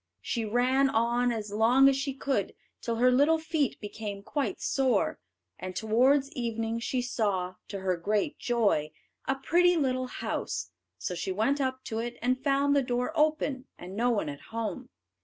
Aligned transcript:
She 0.23 0.45
ran 0.45 0.89
on 0.89 1.31
as 1.31 1.51
long 1.51 1.87
as 1.87 1.95
she 1.95 2.15
could 2.15 2.55
till 2.81 2.95
her 2.95 3.11
little 3.11 3.37
feet 3.37 3.79
became 3.79 4.23
quite 4.23 4.59
sore; 4.59 5.19
and 5.59 5.75
towards 5.75 6.31
evening 6.31 6.79
she 6.79 7.03
saw, 7.03 7.57
to 7.67 7.81
her 7.81 7.95
great 7.97 8.39
joy, 8.39 8.93
a 9.27 9.35
pretty 9.35 9.75
little 9.77 10.07
house. 10.07 10.71
So 10.97 11.13
she 11.13 11.31
went 11.31 11.61
up 11.61 11.83
to 11.83 11.99
it, 11.99 12.17
and 12.19 12.43
found 12.43 12.75
the 12.75 12.81
door 12.81 13.11
open 13.15 13.67
and 13.77 13.95
no 13.95 14.09
one 14.09 14.27
at 14.27 14.41
home. 14.49 14.89